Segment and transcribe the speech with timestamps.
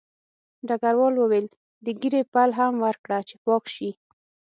[0.67, 1.47] ډګروال وویل
[1.85, 3.89] د ږیرې پل هم ورکړه چې پاک شي